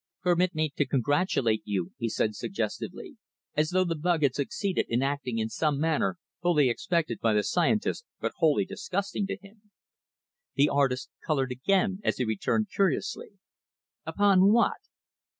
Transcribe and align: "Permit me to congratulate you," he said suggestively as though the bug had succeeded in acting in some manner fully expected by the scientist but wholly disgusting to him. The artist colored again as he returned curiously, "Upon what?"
"Permit 0.23 0.55
me 0.55 0.73
to 0.77 0.87
congratulate 0.87 1.61
you," 1.63 1.91
he 1.99 2.09
said 2.09 2.33
suggestively 2.33 3.17
as 3.53 3.69
though 3.69 3.83
the 3.83 3.93
bug 3.95 4.23
had 4.23 4.33
succeeded 4.33 4.87
in 4.89 5.03
acting 5.03 5.37
in 5.37 5.47
some 5.47 5.79
manner 5.79 6.17
fully 6.41 6.69
expected 6.69 7.19
by 7.19 7.33
the 7.35 7.43
scientist 7.43 8.03
but 8.19 8.31
wholly 8.37 8.65
disgusting 8.65 9.27
to 9.27 9.37
him. 9.37 9.69
The 10.55 10.69
artist 10.69 11.11
colored 11.23 11.51
again 11.51 11.99
as 12.03 12.17
he 12.17 12.25
returned 12.25 12.71
curiously, 12.71 13.33
"Upon 14.03 14.51
what?" 14.51 14.77